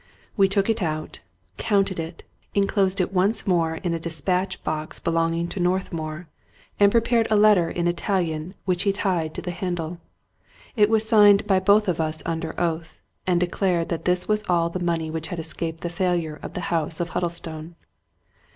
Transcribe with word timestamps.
We 0.35 0.47
took 0.47 0.67
it 0.67 0.81
out, 0.81 1.19
counted 1.57 1.99
it, 1.99 2.23
inclosed 2.55 2.99
it 2.99 3.13
once 3.13 3.45
more 3.45 3.75
in 3.75 3.93
a 3.93 3.99
dis 3.99 4.19
patch 4.19 4.63
box 4.63 4.97
belonging 4.97 5.47
to 5.49 5.59
Northmour, 5.59 6.27
and 6.79 6.91
prepared 6.91 7.27
a 7.29 7.35
letter 7.35 7.69
in 7.69 7.87
Italian 7.87 8.55
which 8.65 8.81
he 8.81 8.93
tied 8.93 9.35
to 9.35 9.43
the 9.43 9.51
handle. 9.51 9.99
It 10.75 10.89
was 10.89 11.07
signed 11.07 11.45
by 11.45 11.59
both 11.59 11.87
of 11.87 12.01
us 12.01 12.23
under 12.25 12.59
oath, 12.59 12.97
and 13.27 13.39
declared 13.39 13.89
that 13.89 14.05
this 14.05 14.27
was 14.27 14.43
all 14.49 14.71
the 14.71 14.79
money 14.79 15.11
which 15.11 15.27
had 15.27 15.37
escaped 15.37 15.81
the 15.81 15.87
failure 15.87 16.39
of 16.41 16.53
the 16.53 16.61
house 16.73 16.99
of 16.99 17.09
Hud 17.09 17.21
dlestone. 17.21 17.75